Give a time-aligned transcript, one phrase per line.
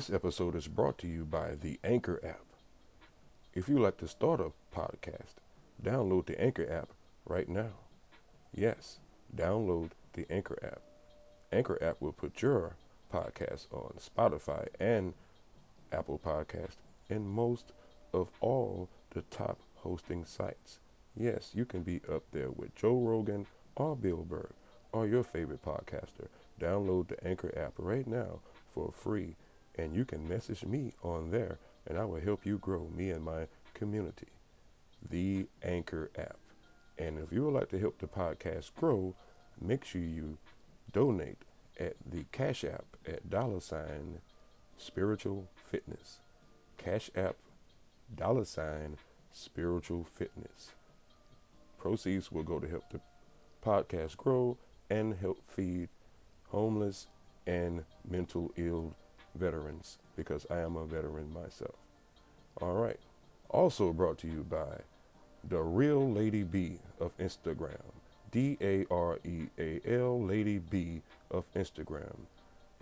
[0.00, 2.46] This episode is brought to you by the Anchor app.
[3.52, 5.34] If you like to start a podcast,
[5.84, 6.88] download the Anchor app
[7.26, 7.72] right now.
[8.54, 8.98] Yes,
[9.36, 10.80] download the Anchor app.
[11.52, 12.76] Anchor app will put your
[13.12, 15.12] podcast on Spotify and
[15.92, 16.76] Apple Podcast
[17.10, 17.72] and most
[18.14, 20.78] of all the top hosting sites.
[21.14, 23.44] Yes, you can be up there with Joe Rogan
[23.76, 24.48] or Bill Burr
[24.92, 26.28] or your favorite podcaster.
[26.58, 28.38] Download the Anchor app right now
[28.72, 29.36] for free
[29.80, 33.24] and you can message me on there and I will help you grow me and
[33.24, 34.28] my community.
[35.08, 36.36] The Anchor app.
[36.98, 39.14] And if you would like to help the podcast grow,
[39.60, 40.36] make sure you
[40.92, 41.38] donate
[41.78, 44.20] at the Cash App at dollar sign
[44.76, 46.18] spiritual fitness.
[46.76, 47.36] Cash App
[48.14, 48.98] dollar sign
[49.32, 50.72] spiritual fitness.
[51.78, 53.00] Proceeds will go to help the
[53.64, 54.58] podcast grow
[54.90, 55.88] and help feed
[56.48, 57.06] homeless
[57.46, 58.94] and mental ill
[59.34, 61.76] veterans because I am a veteran myself.
[62.60, 62.98] All right.
[63.48, 64.82] Also brought to you by
[65.48, 67.80] The Real Lady B of Instagram.
[68.30, 72.14] D A R E A L Lady B of Instagram.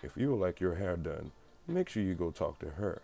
[0.03, 1.33] If you would like your hair done,
[1.67, 3.03] make sure you go talk to her.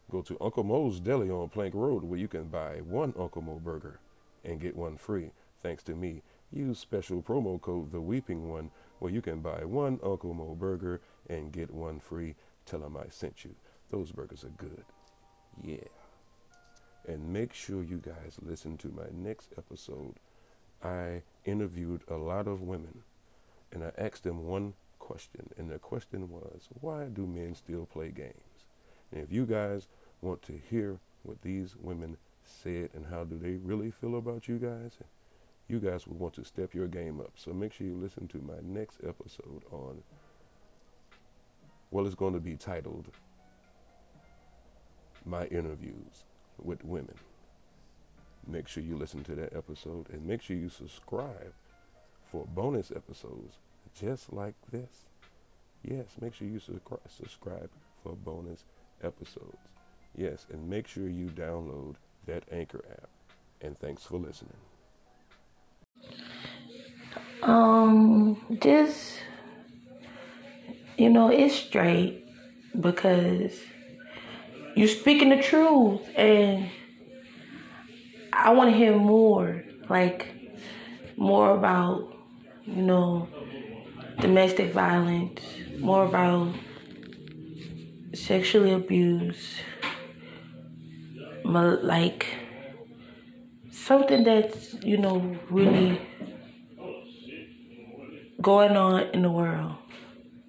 [0.09, 3.59] go to Uncle Mo's Deli on Plank Road where you can buy one Uncle Mo
[3.63, 3.99] burger
[4.43, 5.31] and get one free.
[5.61, 6.21] Thanks to me.
[6.51, 11.01] Use special promo code The Weeping One where you can buy one Uncle Mo burger
[11.29, 12.35] and get one free.
[12.65, 13.55] Tell them I sent you.
[13.91, 14.83] Those burgers are good.
[15.63, 15.87] Yeah.
[17.07, 20.15] And make sure you guys listen to my next episode.
[20.83, 23.03] I interviewed a lot of women
[23.71, 25.49] and I asked them one question.
[25.57, 28.48] And the question was, why do men still play games?
[29.11, 29.87] And if you guys
[30.21, 34.57] want to hear what these women said and how do they really feel about you
[34.57, 34.97] guys,
[35.67, 37.31] you guys will want to step your game up.
[37.35, 40.03] So make sure you listen to my next episode on,
[41.91, 43.07] well, it's going to be titled
[45.25, 46.25] My Interviews
[46.61, 47.15] with Women.
[48.47, 51.53] Make sure you listen to that episode and make sure you subscribe
[52.25, 53.59] for bonus episodes
[53.99, 55.05] just like this.
[55.83, 56.59] Yes, make sure you
[57.07, 57.69] subscribe
[58.03, 58.65] for bonus
[59.03, 59.57] episodes.
[60.15, 61.95] Yes, and make sure you download
[62.25, 63.09] that Anchor app.
[63.61, 64.53] And thanks for listening.
[67.41, 69.19] Um, just
[70.97, 72.25] you know, it's straight
[72.79, 73.57] because
[74.75, 76.69] you're speaking the truth, and
[78.33, 80.27] I want to hear more, like
[81.15, 82.13] more about
[82.65, 83.29] you know
[84.19, 85.41] domestic violence,
[85.79, 86.53] more about
[88.19, 89.61] sexually abuse,
[91.43, 92.25] like
[93.71, 95.99] something that's you know really
[98.41, 99.75] going on in the world,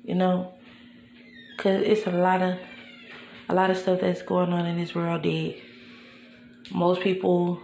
[0.04, 0.52] you know,
[1.56, 2.58] because it's a lot of
[3.48, 5.56] a lot of stuff that's going on in this world that
[6.72, 7.60] most people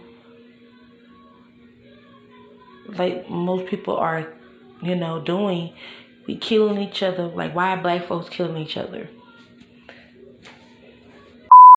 [2.87, 4.27] like most people are
[4.81, 5.73] you know doing.
[6.27, 7.27] We killing each other.
[7.27, 9.09] Like why black folks killing each other